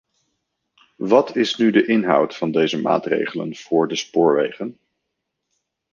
Wat 0.95 1.35
is 1.35 1.55
nu 1.55 1.71
de 1.71 1.85
inhoud 1.85 2.35
van 2.35 2.51
deze 2.51 2.81
maatregelen 2.81 3.55
voor 3.55 3.87
de 3.87 3.95
spoorwegen? 3.95 4.79